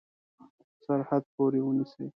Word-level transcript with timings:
سرحد 0.85 1.23
پوري 1.33 1.61
ونیسي. 1.63 2.05